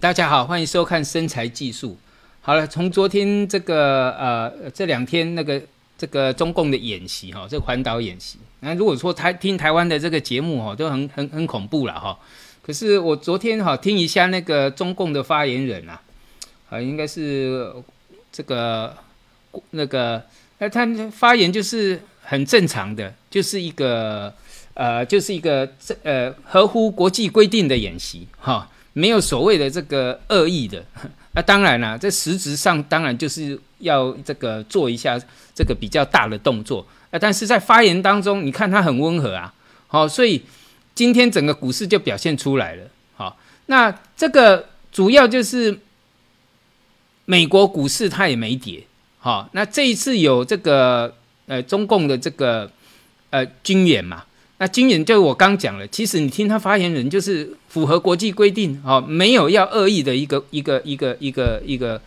[0.00, 1.90] 大家好，欢迎收看《身材技术》。
[2.40, 5.62] 好了，从昨天这个呃这两天那个
[5.96, 12.18] 这个中共的演习哈，这环岛演习，那如果说台听台湾的这个节目哈，都很很很恐怖了哈。
[12.60, 16.02] 可是我昨天哈听一下那个中共的发言人啊，
[16.70, 17.72] 啊应该是
[18.32, 18.96] 这个
[19.70, 20.20] 那个
[20.58, 24.34] 那他发言就是很正常的，就是一个
[24.74, 28.68] 呃就是一个这呃合乎国际规定的演习哈。
[28.94, 30.82] 没有所谓的这个恶意的，
[31.32, 35.20] 那 当然了，在实质上当然就是要这个做一下
[35.52, 39.52] 这个比较大的动作，啊，但是在发言当中，你看他很温和啊，
[39.88, 40.40] 好，所以
[40.94, 42.84] 今天整个股市就表现出来了，
[43.16, 45.76] 好，那这个主要就是
[47.24, 48.84] 美国股市它也没跌，
[49.18, 52.70] 好，那这一次有这个呃中共的这个
[53.30, 54.24] 呃军演嘛。
[54.64, 62.00] 那金远就我刚讲了，其实你听他发言人就是符合国际规定哦，没有要恶意的一个一个一个一个一个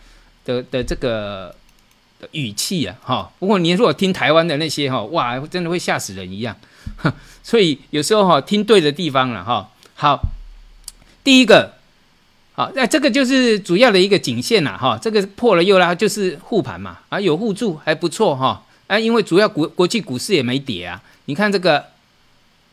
[0.44, 1.54] 的的这个
[2.32, 3.30] 语气啊哈。
[3.38, 6.56] 不过你如果听台湾的那些哈，哇，真的会吓死人一样。
[7.44, 9.70] 所以有时候哈，听对的地方了哈。
[9.94, 10.20] 好，
[11.22, 11.74] 第一个，
[12.54, 21.84] 好，那这个就是主要的一个颈线呐哈，这个破了又拉，就是护盘嘛啊，有护住还不错哈啊，因为主要国国际股市也没跌啊，你看这个。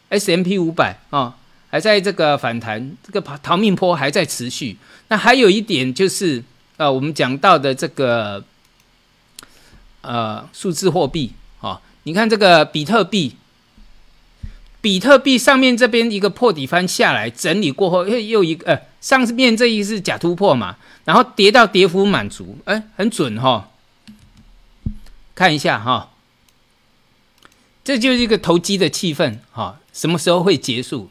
[0.10, 1.36] S M P 五百啊，
[1.70, 4.78] 还在这个反弹，这个逃命坡还在持续。
[5.08, 6.44] 那还有一点就是，
[6.78, 8.44] 呃，我们讲到的这个
[10.02, 13.36] 呃数字货币啊，你看这个比特币，
[14.82, 23.70] 比特币上面这边一个破底翻下来，整理过后又又一个，呃，上面这一是假突破嘛，然后跌到跌幅满足，哎，很准哈。
[25.36, 26.12] 看一下哈，
[27.86, 29.80] 这就是一个投机的气氛哈。
[29.94, 31.10] 什么时候会结束？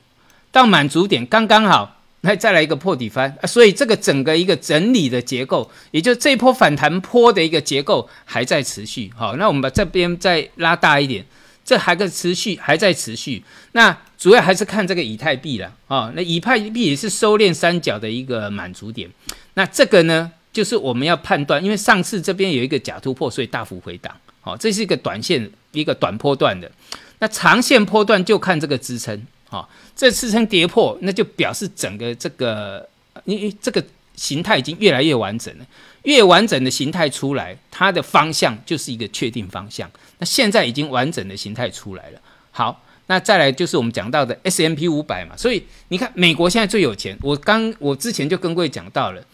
[0.53, 3.47] 到满足点刚刚好，那再来一个破底翻啊！
[3.47, 9.11] 所以这个整个一个整理的结构，也就这波反弹坡的一个结构还在持续。
[9.17, 11.25] 好，那我们把这边再拉大一点，
[11.65, 13.43] 这还在持续，还在持续。
[13.73, 16.13] 那主要还是看这个以太币了啊。
[16.15, 19.09] 那以太币也是收敛三角的一个满足点。
[19.55, 24.15] 那这个呢，就是我们要判断，因为上次这边有一个假突破，所以大幅回档。
[24.45, 26.71] 好，这是一个短线一个短波段的。
[27.19, 29.67] 那长线波段就看这个支撑，哈，
[29.97, 32.87] 这支撑跌破，那就表示整个这个，
[33.25, 33.83] 因为这个
[34.15, 35.65] 形态已经越来越完整了，
[36.03, 39.91] 越完整的形态出来，它的方向就是一个确定方向。
[40.19, 49.25] 那现在已经完整的形态出来了，好，那再来就是我们讲到的 S M P 五百嘛，所以你看美国现在最有钱，我刚我之前就跟各位讲到了，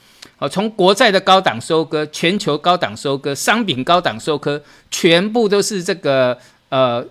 [0.41, 6.37] 哦，从国债的高档收割，全球高档收割，商品高档收割，全部都是这个
[6.71, 7.07] 呃。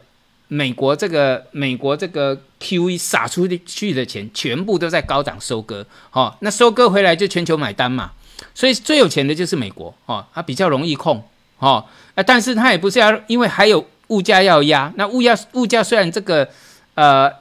[0.52, 8.14] 美国这个美国这个 QE 撒出去的钱，全部都在高档收割，哦，那收割回来就全球买单嘛，
[8.56, 11.24] 所以最有钱的就是美国，哦，它比较容易控，
[11.60, 11.86] 哦，
[12.16, 16.50] 啊，但是它也不是要，因为还有物价要压，那物价物价虽然这个，
[16.96, 17.32] 呃，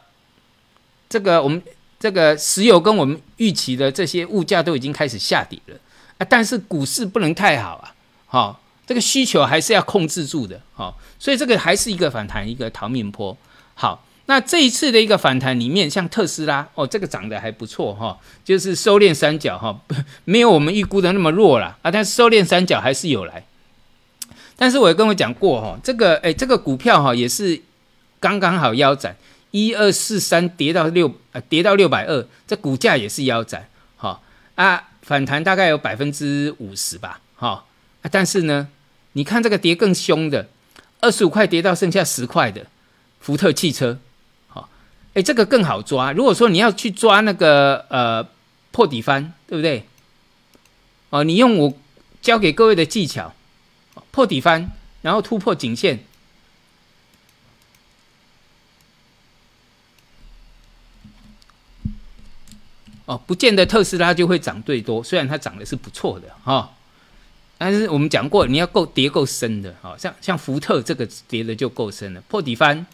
[1.08, 1.62] 这个我们
[2.00, 5.76] 这个石油跟我们预期的这些物价都已经开始下跌了，
[6.18, 7.94] 啊，但是股市不能太好啊，
[8.26, 8.60] 好。
[8.88, 13.36] 这个需求还是要控制住的，好，所以这个还是一个反弹，一个逃命坡。
[13.74, 19.78] 好，那这一次的一个反弹里面，像特斯拉，哦，这个涨得还不错哈，就是收敛三角哈，
[20.24, 23.44] 没有我们预估的那么弱了啊，但是收敛三角还是有来。
[24.56, 27.60] 但是我也跟我讲过哈，这个哎，这个股票哈也是
[28.18, 29.14] 刚刚好腰斩，
[29.50, 34.22] 一二四三跌到六，啊，跌到六百二，这股价也是腰斩，好
[34.54, 37.68] 啊，反弹大概有百分之五十吧，好，
[38.10, 38.68] 但是呢。
[39.12, 40.48] 你看这个跌更凶的，
[41.00, 42.66] 二十五块跌到剩下十块的
[43.18, 43.98] 福特汽车，
[44.46, 44.68] 好，
[45.14, 46.12] 哎，这个更好抓。
[46.12, 48.24] 如果说你要去抓那个呃
[48.70, 49.86] 破底翻，对不对？
[51.10, 51.72] 哦，你用我
[52.20, 53.34] 教给各位的技巧，
[54.12, 54.70] 破底翻，
[55.02, 56.04] 然后突破颈线，
[63.08, 66.70] 哦，不见得特斯拉就会涨最多，虽然它涨的是不错的哈。
[67.56, 72.84] 但是我们讲过，你要够跌够深的，哈像像福特这个跌的就够深了，破底翻，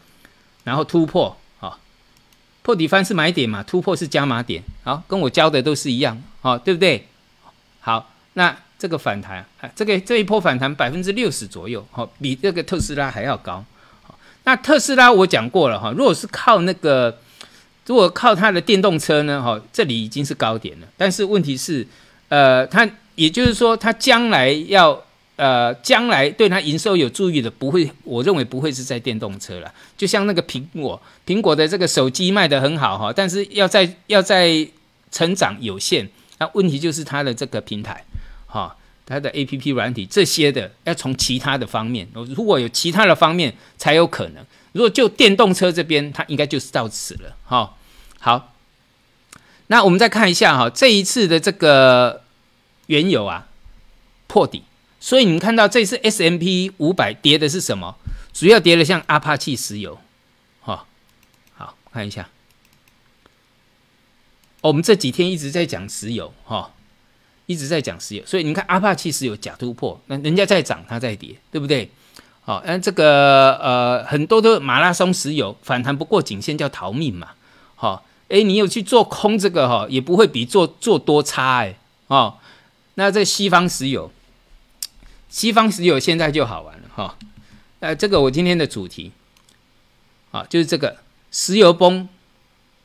[0.62, 1.81] 然后突破，好，
[2.62, 7.08] 破底翻是买点嘛，突破是加码点，好，跟我教的都是一样，好，对不对？
[7.81, 9.44] 好，那这个反弹，
[9.75, 13.64] 这个这一波反弹百分之六十左右，好，比这个特斯拉还要高，
[14.05, 17.19] 好，那特斯拉我讲过了哈，如果是靠那个，
[17.86, 21.86] 如果靠它的电动车呢，哈，这里已经是高点了，但是问题是，
[22.28, 22.88] 呃，它。
[23.16, 25.00] 也就是说，它将来要
[25.36, 29.72] 呃，将来对它营收有注意的，不会，我认为不会是在电动车了。
[29.96, 34.66] 就像那个苹果，苹果的这个手机卖得很好哈，但是要在要在
[35.12, 36.08] 成长有限，
[36.40, 38.04] 那问题就是它的这个平台，
[38.48, 38.76] 哈，
[39.06, 44.44] 它的 A P P 软体这些的，要从其他的方面，如果有其他的方面才有可能。
[44.75, 47.75] 如果就电动车这边，它应该就是到此了，哈。
[48.19, 48.53] 好，
[49.69, 52.25] 那我们再看一下哈，这一次的这个
[52.87, 53.47] 原油啊
[54.26, 54.65] 破底，
[54.99, 57.97] 所以你们看到这次 S M P 五百跌的是什么？
[58.32, 59.99] 主要跌的像阿帕奇石油，
[60.61, 60.87] 哈。
[61.55, 62.29] 好，看一下。
[64.61, 66.73] 我们这几天一直在讲石油，哈，
[67.47, 71.91] 一直在讲石油，所以你看阿帕奇石油假突破，那人家在涨，它在跌，对不对？
[72.44, 77.31] 好，那这个呃，很多的马拉松石油反弹不过颈线叫逃命嘛，
[77.75, 81.76] 好，哎，你有去做空这个哈，也不会比做做多差哎，
[82.08, 82.35] 哦，
[82.94, 84.11] 那这西方石油，
[85.29, 87.17] 西方石油现在就好玩了哈，
[87.81, 89.12] 呃，这个我今天的主题，
[90.31, 90.99] 啊，就是这个
[91.31, 92.08] 石油崩。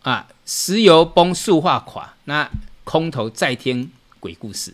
[0.01, 2.49] 啊，石油崩，塑化垮，那
[2.85, 3.91] 空头再添
[4.21, 4.73] 鬼故事。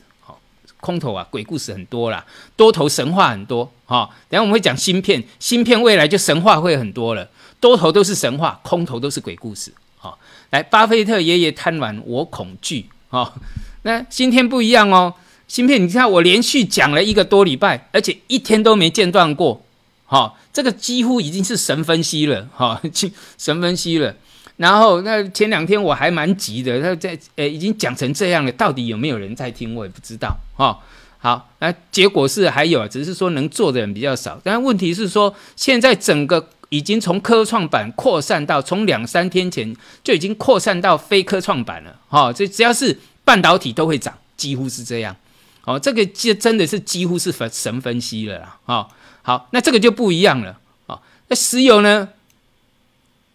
[0.86, 2.24] 空头啊，鬼故事很多啦，
[2.56, 3.72] 多头神话很多。
[3.88, 7.28] 哈，等下我们会讲芯片，芯片未来就神话会很多了。
[7.60, 9.74] 多头都是神话，空头都是鬼故事。
[9.98, 10.20] 好，
[10.52, 12.88] 来，巴菲特爷爷贪婪，我恐惧。
[13.10, 13.34] 哈，
[13.82, 15.16] 那今天不一样哦，
[15.48, 19.66] 芯片，你看我连续讲了一个多礼拜，而且一天都没间断过。
[20.06, 22.48] 好，这个几乎已经是神分析了。
[22.56, 22.80] 哈，
[23.40, 24.16] 神分析了。
[24.58, 30.80] 然后那前两天我还蛮急的，他在呃已经讲成这样了，到底有没有人在听我也不知道哈。
[31.18, 34.40] 好，那结果是还有，只是说能做的人比较少。
[34.44, 42.32] 但问题是说，现在整个已经从科创板扩散到，从两三天前就已经扩散到非科创板了哈。
[42.32, 45.16] 这只要是半导体都会涨，几乎是这样。
[45.64, 48.58] 哦，这个就真的是几乎是神分析了啦。
[48.66, 48.88] 哦，
[49.24, 50.60] 好，那这个就不一样了。
[50.86, 52.08] 哦，那石油呢？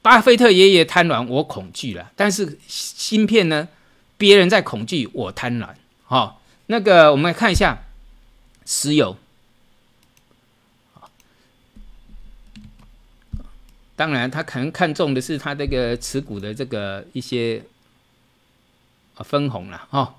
[0.02, 2.10] 巴菲特爷爷贪婪，我恐惧了。
[2.16, 3.68] 但是芯片呢？
[4.16, 5.70] 别人在恐惧，我贪婪。
[6.04, 7.84] 好，那个我们来看一下
[8.66, 9.16] 石油。
[13.96, 17.62] 当然他可能看中的是他这个持股的这个一些
[19.16, 19.88] 分红了。
[19.90, 20.14] 哦，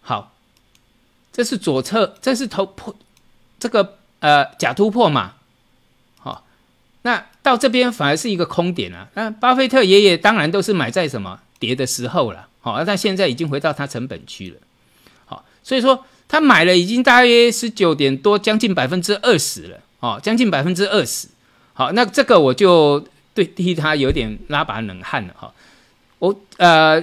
[0.00, 0.32] 好，
[1.32, 2.96] 这是左侧，这是头破，
[3.60, 5.34] 这个呃假突破嘛。
[6.18, 6.44] 好
[7.02, 9.08] 那到这边反而是一个空点啊！
[9.14, 14.56] 那巴菲特爷爷当然都是买在什么跌的时候了，好，但现在已经回到他成本区了，
[15.24, 21.28] 好，所以说他买了已经大约十九点多，将近百分之二十了，哦，将近百分之二十，
[21.72, 23.02] 好，那这个我就
[23.32, 25.50] 对替他有点拉把冷汗了哈。
[26.18, 27.02] 我呃，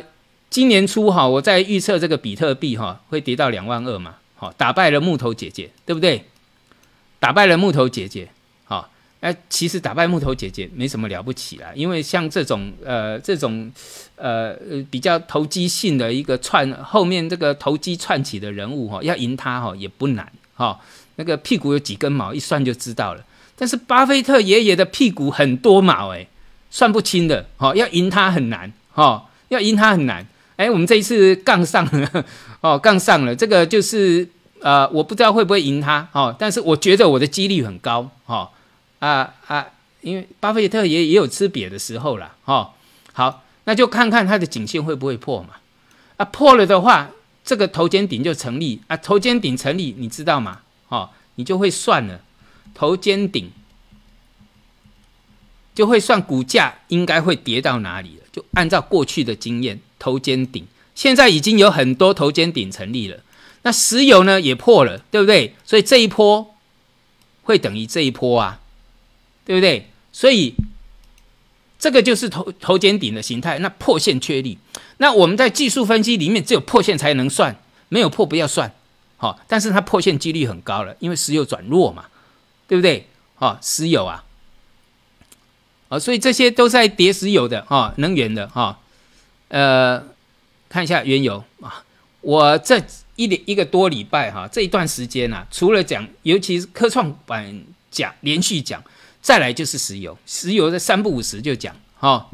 [0.51, 6.25] 今年初哈，我在预测这个比特币哈会跌到两万二嘛，好，打败了木头姐姐，对不对？
[7.19, 8.29] 打败了木头姐姐。
[9.25, 13.71] 哎，其实打败木头姐姐没什么了不起啦，因为像这种呃这种
[14.17, 14.55] 呃
[14.91, 20.79] 比较投机性的一个串后面这个投机串起的人物哈，要赢他哈也不难哈，
[21.15, 23.25] 那个屁股有几根毛一算就知道了。
[23.57, 26.27] 但是巴菲特爷爷的屁股很多毛哎，
[26.69, 30.23] 算不清的哈，要赢他很难哈，要赢他很难。
[30.57, 32.25] 哎，我们这一次杠上了
[32.61, 34.29] 哦，杠上了，这个就是
[34.59, 38.51] 呃我不知道会不会赢他哦，但是我觉得我的几率很高哈。
[38.99, 39.67] 啊啊！
[40.01, 42.73] 因为巴菲特也也有吃瘪的时候了，哈。
[43.13, 45.55] 好，那就看看它的颈线会不会破嘛。
[46.17, 47.09] 啊，破了的话，
[47.43, 48.97] 这个头肩顶就成立啊。
[48.97, 50.61] 头肩顶成立，你知道吗？
[50.89, 52.21] 哦，你就会算了。
[52.73, 53.51] 头肩顶
[55.73, 58.23] 就会算股价应该会跌到哪里了。
[58.31, 63.19] 就按照过去的经验，头肩顶现在已经有很多头肩顶成立了。
[63.63, 65.55] 那石油呢也破了，对不对？
[65.63, 66.53] 所以这一波
[67.43, 68.59] 会等于这一波啊。
[69.45, 69.87] 对不对？
[70.11, 70.55] 所以
[71.77, 73.59] 这个就是头头肩顶的形态。
[73.59, 74.57] 那破线确立，
[74.97, 77.55] 那我们在技术分析里面只有破线才能算，
[77.89, 78.73] 没有破不要算。
[79.17, 82.05] 好，但是它破线几率很高了，因为石油转弱嘛，
[82.67, 83.07] 对不对？
[83.37, 84.23] 哦，石油啊，
[85.89, 88.79] 啊，所以这些都在叠石油的啊，能源的啊。
[89.49, 90.01] 呃，
[90.69, 91.83] 看一下原油啊，
[92.21, 92.81] 我这
[93.15, 98.83] 一一个多礼拜哈，这一段时间啊，除了讲，尤其是科创板讲，连续讲。
[99.25, 102.29] 再来就是石油，石油的三不五时就讲哈。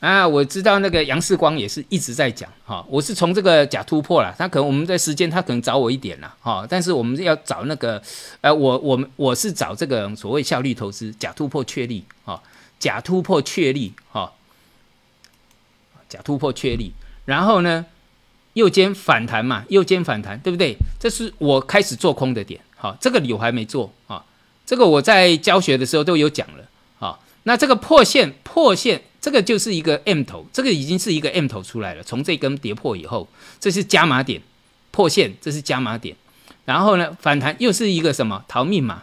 [0.00, 8.02] 啊，我知道那个杨世光也是一直在讲哈，我是从这个假突破了，他可能我们在时间他可能早我一点了哈，但是我们要找那个，
[8.42, 12.42] 呃，我我们我是找这个所谓效率投资假突破确立哈，
[12.78, 14.34] 假突破确立哈，
[16.06, 16.92] 假突破确立，
[17.24, 17.86] 然后呢
[18.52, 20.76] 右肩反弹嘛，右肩反弹对不对？
[21.00, 24.22] 这是我开始做空的点，好，这个理我还没做啊。
[24.72, 26.66] 这个我在教学的时候都有讲了，
[26.98, 32.02] 啊，那这个破线破线这个就是一个 M 头，这个已经是一个 M 头出来了。
[32.02, 33.28] 从这根跌破以后，
[33.60, 34.40] 这是加码点
[34.90, 36.16] 破线，这是加码点。
[36.64, 39.02] 然后呢，反弹又是一个什么逃命码？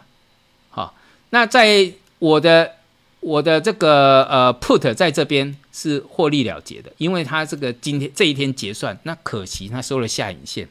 [0.70, 0.96] 好，
[1.30, 2.72] 那在我的
[3.20, 10.68] 我的这个呃 put 在这边是获利了结的，因为它这个今天这一天结算，那可惜它收了下影线。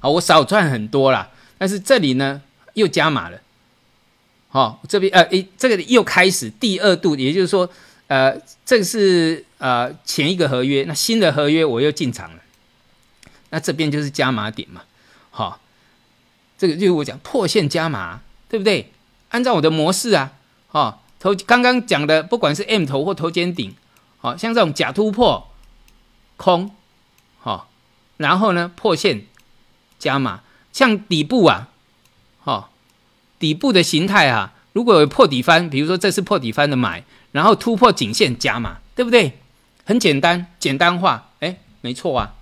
[0.00, 1.28] 好，我少赚很多啦，
[1.58, 2.40] 但是这里呢
[2.74, 3.40] 又加码了。
[4.48, 7.68] 好，这边呃诶，这个又开始第二度，也就是说，
[8.06, 12.42] 呃，这是呃前一个合约，那新的合约我又进场了，
[13.50, 14.82] 那这边就是加码点嘛。
[15.30, 15.60] 好。
[16.60, 18.90] 这个就是我讲破线加码，对不对？
[19.28, 20.32] 按照我的模式啊，
[20.72, 23.72] 哦，头刚刚讲的，不管是 M 头或头肩顶，
[24.18, 25.52] 好像这种假突破
[26.36, 26.74] 空，
[27.38, 27.70] 好，
[28.16, 29.26] 然后呢破线
[30.00, 31.68] 加码，像底部啊，
[32.40, 32.72] 好，
[33.38, 39.38] 底部的形态啊，如果有破底翻，比如说这是破底翻的买，然后突破颈线加码，对不对？
[39.84, 42.34] 很简单，简单化，哎，没错啊，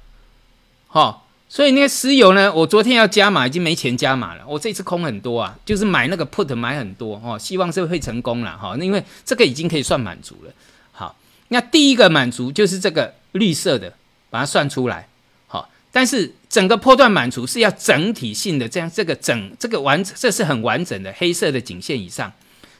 [0.89, 1.23] 好。
[1.49, 4.43] 所以那个石油呢，我昨天要加码，已经没钱加码了。
[4.49, 8.75] 我这次空很多啊，就是买那个 put 买很多哦，希望是会成功了哈。
[8.77, 10.53] 那因为这个已经可以算满足了。
[10.91, 11.17] 好，
[11.49, 13.93] 那第一个满足就是这个绿色的，
[14.29, 15.07] 把它算出来。
[15.47, 22.33] 好，但是整个波段满足是要整体性的，这样这个整这个完这是很完整的黑色的颈线以上，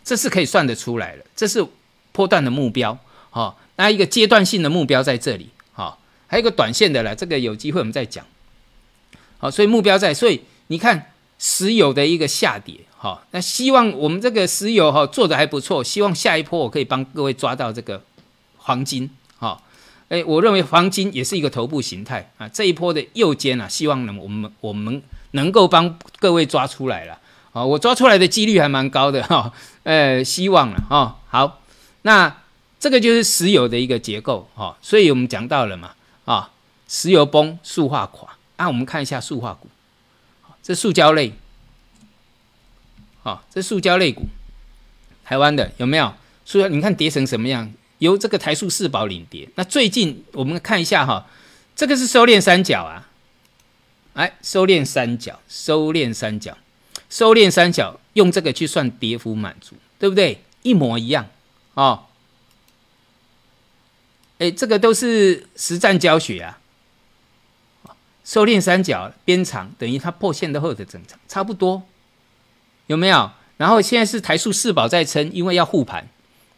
[0.03, 1.25] 这是可以算得出来了。
[1.37, 1.63] 这是
[2.11, 2.99] 波段的目标。
[3.29, 5.51] 好，那一个阶段性的目标在这里。
[5.75, 8.25] 好，还有一个短线的了，这个有机会我们再讲。
[9.37, 18.03] 好，所以目标在，所以你看石油的一个下跌，好，那希望我们这个石油哈做的还不错，希望下一波我可以帮各位抓到这个
[18.57, 19.11] 黄金，
[20.09, 27.19] 哎，我认为黄金也是一个头部形态啊，这一波的右肩啊，希望能我们我们能够帮各位抓出来了，
[27.53, 31.61] 啊，我抓出来的几率还蛮高的哈，呃，希望了哈，好，
[32.03, 32.43] 那
[32.79, 35.95] 这个就是石油的一个结构哈，所以我们讲到了嘛，
[36.25, 36.51] 啊，
[36.89, 38.37] 石油崩，塑化垮。
[38.57, 39.69] 啊，我们看一下塑化股，
[40.63, 41.31] 这塑胶类，
[43.23, 44.23] 啊，这塑胶类股，
[45.27, 46.15] 台湾的有没有？
[46.47, 47.71] 塑胶，你看跌成什么样？
[47.99, 49.49] 由这个台塑四宝领跌。
[49.55, 51.27] 那最近我们看一下哈，
[51.75, 53.09] 这个是收敛三角啊，
[54.15, 56.57] 哎，收敛三角，收敛三角，
[57.09, 60.43] 收敛三角，用这个去算跌幅满足，对不对？
[60.63, 61.29] 一模一样
[61.75, 62.05] 哦。
[64.39, 66.59] 哎，这个都是实战教学啊。
[68.25, 71.85] 收敛三角边长等于它破线的后的整长，差不多
[72.89, 73.31] 有没有？
[73.57, 76.09] 然后现在是台塑四宝在撑，因为要护盘，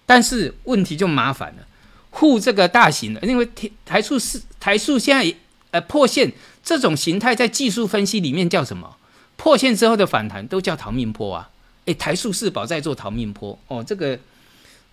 [0.08, 1.66] 但是问题就麻烦了，
[2.08, 5.36] 护这个大型的，因为台台塑是台塑现在
[5.72, 6.32] 呃破线
[6.64, 8.96] 这种形态在技术分析里面叫什么？
[9.36, 11.50] 破线之后的反弹都叫逃命坡啊！
[11.84, 14.18] 诶，台塑四宝在做逃命坡哦，这个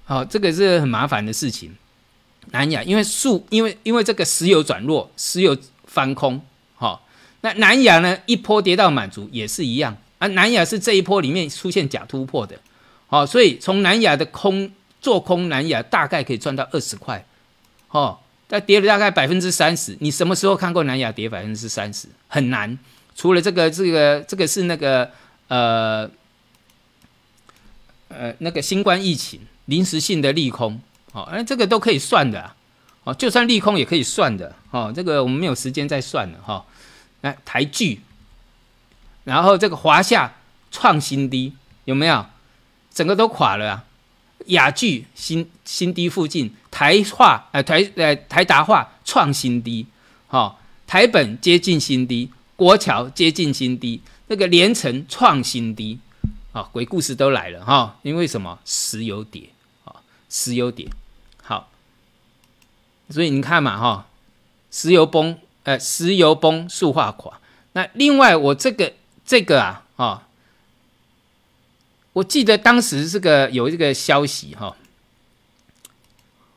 [0.03, 1.74] 好，这个是很麻烦的事情。
[2.51, 6.41] 南亚因为塑因为因为这个石油转弱，石油翻空。
[6.75, 7.07] 好，
[7.39, 8.17] 那南亚呢？
[8.25, 10.27] 一波跌到满足也是一样啊。
[10.27, 12.60] 南亚是这一波里面出现假突破的，
[13.07, 14.69] 好，所以从南亚的空
[15.06, 17.24] 做空南亚大概可以赚到二十块，
[17.90, 19.96] 哦，但跌了大概百分之三十。
[20.00, 22.08] 你什么时候看过南亚跌百分之三十？
[22.28, 22.76] 很难，
[23.16, 25.12] 除了这个这个这个是那个
[25.48, 26.10] 呃
[28.08, 30.82] 呃那个新冠疫情临时性的利空，
[31.14, 32.54] 好，那这个都可以算的。
[33.04, 36.66] 哦，就算利空也可以算的，哦，这个我们没有时间再算了，哈。
[37.22, 38.02] 来台剧，
[39.24, 40.34] 然后这个华夏
[40.72, 42.26] 创新低，有没有？
[42.92, 43.85] 整个都垮了啊。
[44.48, 49.86] 雅剧新新低附近，台化呃台呃台达化创新低，
[50.28, 50.58] 哈。
[50.88, 55.98] 台本接近新低，国桥接近新低，那个连城创新低，
[56.52, 57.98] 啊，鬼故事都来了哈。
[58.04, 58.60] 因为什么？
[58.66, 59.50] 石油跌，
[59.84, 59.96] 啊，
[60.30, 60.88] 石油跌。
[61.42, 61.72] 好
[63.10, 64.08] 所以你看嘛，哈，
[64.70, 67.40] 石油崩，呃，石油崩，塑化垮。
[67.74, 68.94] 那另外，我这个
[69.25, 70.25] 这个啊，哈，
[72.15, 74.74] 我记得当时这个有这个消息，哈，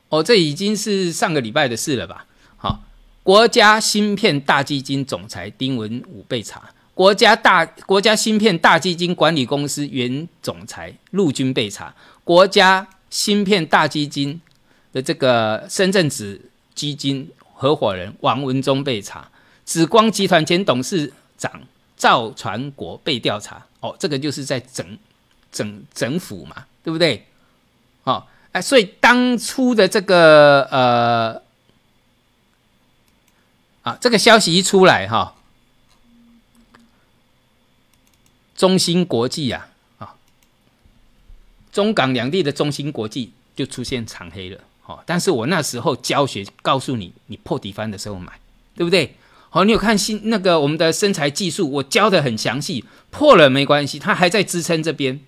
[0.07, 2.25] 哦，这已经是上个礼拜的事了吧？
[2.55, 2.83] 好，
[3.21, 14.39] 国家芯片大基金总裁丁文武被查，国家大国家芯片大基金管理公司原总裁陆军被查，国家芯片大基金。
[14.91, 19.29] 的这个深圳子基金合伙人王文忠被查，
[19.63, 21.61] 紫光集团前董事长
[21.95, 23.63] 赵传国被调查。
[23.81, 24.97] 哦，这个就是在整
[25.51, 27.25] 整整府嘛，对不对？
[28.03, 31.41] 哦，哎，所以当初的这个呃
[33.83, 35.35] 啊，这个消息一出来哈，
[38.55, 40.15] 中芯国际啊啊，
[41.71, 44.59] 中港两地的中芯国际就出现长黑了。
[44.81, 48.39] 好，但是我那时候教学告诉你，你破底翻的时候买，
[48.75, 49.15] 对不对？
[49.51, 55.19] 好，你有看新那个我们的身材技术，我教的很详细，破了没关系，它还在支撑这边。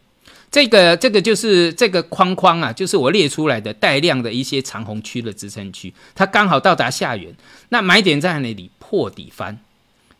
[0.51, 7.34] 这个这个就是这个框框啊，就是我列出来的带量的一些长红区的支撑区，它刚好到达下缘，
[7.70, 8.70] 那买点在哪里？
[8.77, 9.58] 破底翻，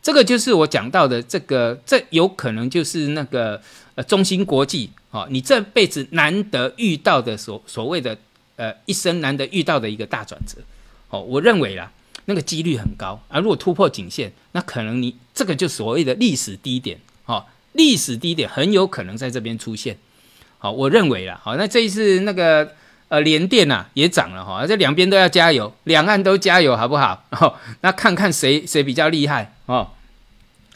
[0.02, 3.60] 这个就是我讲到的这个，这有可能就是那个
[3.94, 8.16] 呃中芯国际啊，你这辈子难得遇到的所所谓的。
[8.56, 10.58] 呃，一生难得遇到的一个大转折，
[11.08, 11.90] 哦，我认为啦，
[12.26, 13.40] 那个几率很高啊。
[13.40, 19.96] 如果突破颈线，那可能你这个就所谓的历史低点，哦，历史低点很有可能在这边出现。
[20.62, 22.70] 好，我认为啦，好，那这一次那个
[23.08, 27.24] 呃联电呐也涨了哈，这两边都要加油，两岸都加油好不好？
[27.40, 29.88] 哦，那看看谁谁比较厉害哦。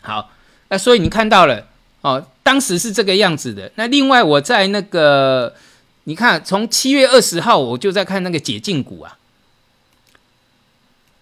[0.02, 0.32] 好，
[0.70, 1.68] 那所以你看到了
[2.00, 3.70] 哦，当时是这个样子的。
[3.76, 5.54] 那另外我在那个。
[6.08, 9.18] 你看，从七月二十号我就在看那个解禁股啊，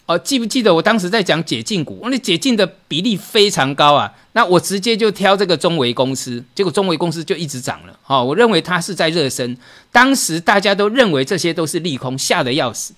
[0.06, 2.06] 哦，记不记得我当时在讲解禁股？
[2.10, 7.98] 那解禁的比例非常高啊，那我直接就挑这个中维公司，结果中维公司就一直涨了。
[8.06, 9.56] 哦，我认为它是在热身，
[9.90, 12.94] 当时大家都认为这些都是利空，吓得要死。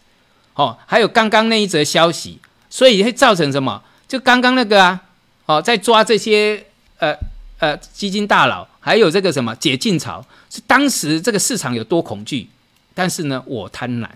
[0.55, 3.83] 哦，还有刚刚那一则消息，所以会造成什么？
[4.09, 5.03] 就刚刚那个啊，
[5.47, 6.67] 哦，在抓这些
[6.99, 7.17] 呃。
[7.59, 12.47] 呃，基金大佬还有这个什么解禁潮，是当时这个市场有多恐惧，
[12.93, 14.07] 但是呢，我贪婪，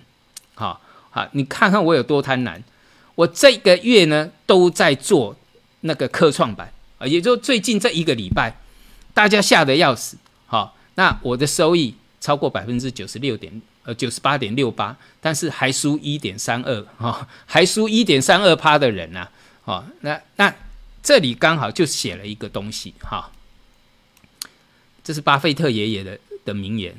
[0.54, 0.78] 好，
[1.08, 2.60] 好，你看看我有多贪婪，
[3.20, 5.36] 我这个月呢都在做
[5.80, 8.56] 那个科创板啊，也就最近这一个礼拜，
[9.12, 19.28] 大家吓得要死，好，那我的收益超过百分之九十六点呃九十八点六八，但是还输一点三二哈，还输一点三二趴的人呐，
[19.64, 20.54] 哦，那那。
[21.02, 23.30] 这里刚好就写了一个东西，哈，
[25.02, 26.94] 这是巴菲特爷爷的的名言。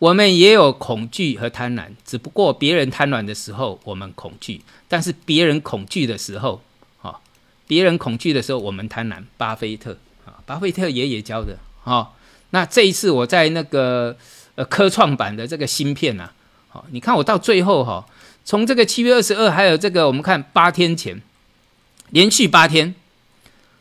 [0.00, 6.62] 我们也有恐惧和贪婪，只不过别人贪婪的时候我们恐惧，但是别人恐惧的时候，
[7.02, 7.20] 哈，
[7.66, 9.22] 别人恐惧的时候我们贪婪。
[9.36, 12.12] 巴菲特啊，巴菲特爷爷教的，哈。
[12.52, 14.16] 那这一次我在那个
[14.54, 16.30] 呃科创板的这个芯片呐，
[16.68, 18.06] 好，你看我到最后哈，
[18.42, 21.20] 从这个七月二十二，还有这个我们看八天前，
[22.08, 22.94] 连续八天。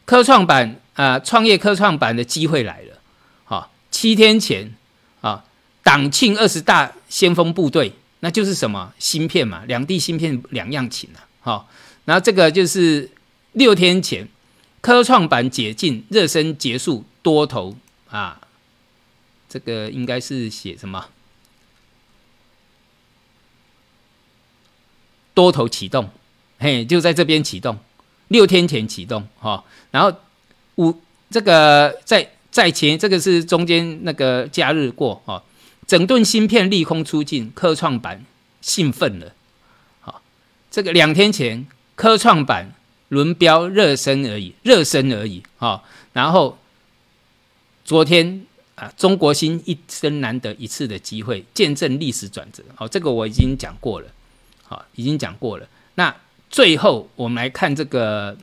[0.03, 2.97] 科创板啊，创业科创板的机会来了，
[3.45, 4.73] 好，七天前
[5.21, 5.45] 啊，
[5.89, 8.93] 党庆二十大先锋部队，那就是什么？
[8.99, 11.69] 芯片嘛，两地芯片两样情啊，好，
[12.05, 13.09] 然后这个就是
[13.53, 14.27] 六天前
[14.81, 17.75] 科创板解禁热身结束多头
[18.07, 18.39] 啊，
[19.49, 21.07] 这个应该是写什么？
[25.33, 26.11] 多头启动，
[26.59, 27.79] 嘿，就在这边启动。
[28.27, 30.15] 六天前启动哈，然后
[30.75, 35.43] 五这个在在前这个是中间那个假日过哈，
[35.89, 38.23] 整顿芯片利空出尽，科创板
[38.61, 39.33] 兴奋了，
[40.01, 40.21] 好，
[40.69, 42.75] 这个两天前科创板
[43.07, 45.41] 轮标热身而已，热身而已。
[45.57, 46.59] 哈，然后
[47.83, 54.07] 昨天啊，中国新一生难得一次的机会，见证历史转折，好，这个我已经讲过了，
[54.67, 56.15] 好，已经讲过了，那。
[56.51, 58.35] 最后，我们来看这个，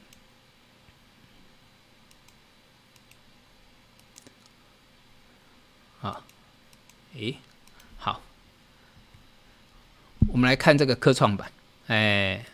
[7.19, 7.39] 诶，
[7.99, 8.21] 好，
[10.29, 11.51] 我们来看这个科创板，
[11.87, 12.45] 哎，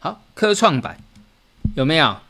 [0.00, 0.98] 好，科创板。
[1.76, 2.20] 有没有？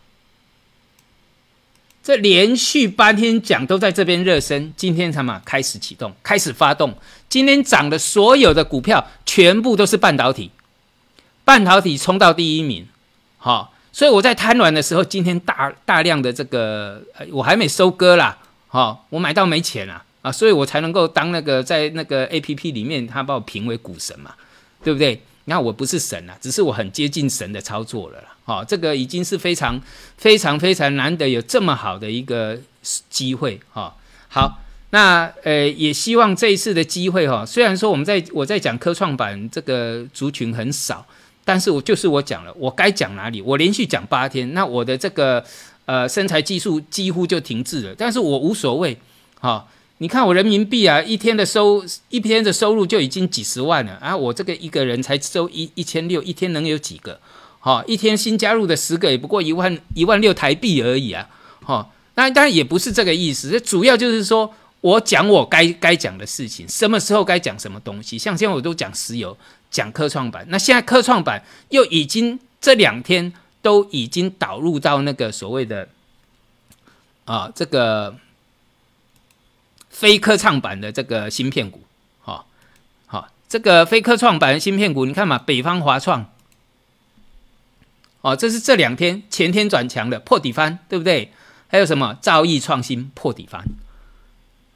[2.02, 6.98] 这连续八天讲都在这边热身，今天什么开始启动，开始发动。
[7.28, 10.50] 今天涨的所有的股票全部都是半导体，
[11.44, 12.86] 半导体冲到第一名，
[13.38, 24.34] 好，所以我在贪婪的时候，今天大大量的这个，我还没收割啦，好，我买到没钱啊，啊，所以我才能够当那个在那个 A P P 里面，他把我评为股神嘛，
[24.82, 25.20] 对不对？
[25.46, 28.36] 那我不是神啊，只是我很接近神的操作了啦。
[28.44, 29.80] 好，这个已经是非常
[30.16, 32.56] 非常非常难得有这么好的一个
[33.08, 33.92] 机会哈。
[34.28, 41.04] 好，那呃也希望这一次的机会哈，虽然说我们在我在讲科创板这个族群很少，
[41.50, 45.44] 但是我就是我讲了，我该讲哪里，我连续讲八天，那我的这个
[45.84, 48.96] 呃身材技术几乎就停滞了，但是我无所谓
[49.40, 49.66] 哈。
[49.98, 54.16] 你看我人民币啊，一天的收一天的收入就已经几十万了啊！
[54.16, 57.18] 我这个一个人才收一一千六，一天能有几个？
[57.58, 61.28] 好，一天新加入的十个也不过一万一万六台币而已啊！
[61.64, 68.16] 好，那当然也不是这个意思，主要就是说我讲我该该讲的事情，什么时候该讲什么东西。
[68.16, 69.36] 像现在我都讲石油，
[69.70, 75.88] 讲科创板，那现在科创板又已经这两天都已经导入到那个所谓的
[77.24, 78.16] 啊这个。
[79.90, 81.82] 非科创板的这个芯片股，
[82.22, 82.46] 好，
[83.06, 86.30] 好，这个非科创板的芯片股，你看嘛，北方华创，
[88.22, 91.32] 哦，这是这两天前天转强的破底翻，对不对？
[91.68, 93.62] 还有什么兆易创新破底翻，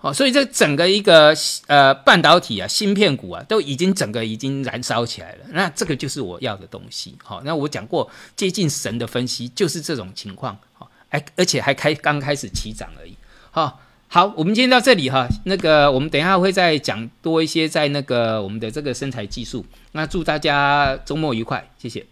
[0.05, 1.35] 哦，所以这整个一个
[1.67, 13.17] 呃半导体啊芯片股啊都已经整个已经燃烧起来了，那这个就是我要的东西，好，那我讲过接近神的分析就是这种情况，好，哎，而且还开刚开始起涨而已，
[13.51, 13.81] 好。
[14.07, 19.67] 好，我们今天到这里哈，那个我们等一下会再讲多一些在那个我们的这个身材技术。
[19.91, 22.07] 那祝大家周末愉快，谢谢。